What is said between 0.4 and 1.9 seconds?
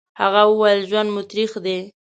وويل: ژوند مو تريخ دی.